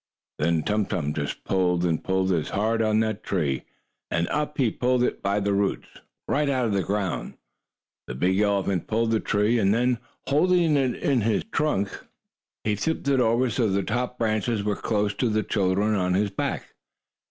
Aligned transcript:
Then 0.39 0.63
Tum 0.63 0.87
Tum 0.87 1.13
just 1.13 1.43
pulled 1.43 1.85
and 1.85 2.03
pulled 2.03 2.31
as 2.31 2.49
hard 2.49 2.81
on 2.81 3.01
that 3.01 3.21
tree, 3.23 3.65
and 4.09 4.27
up 4.29 4.57
he 4.57 4.71
pulled 4.71 5.03
it 5.03 5.21
by 5.21 5.39
the 5.39 5.53
roots. 5.53 5.87
Right 6.27 6.49
out 6.49 6.65
of 6.65 6.73
the 6.73 6.81
ground 6.81 7.35
the 8.07 8.15
big 8.15 8.39
elephant 8.39 8.87
pulled 8.87 9.11
the 9.11 9.19
tree, 9.19 9.59
and 9.59 9.71
then, 9.75 9.99
holding 10.25 10.75
it 10.75 10.95
in 10.95 11.21
his 11.21 11.41
strong 11.43 11.85
trunk, 11.85 12.05
he 12.63 12.75
tipped 12.75 13.07
it 13.09 13.19
over 13.19 13.51
so 13.51 13.67
the 13.69 13.83
top 13.83 14.17
branches 14.17 14.63
were 14.63 14.75
close 14.75 15.13
to 15.13 15.29
the 15.29 15.43
children 15.43 15.93
on 15.93 16.15
his 16.15 16.31
back. 16.31 16.73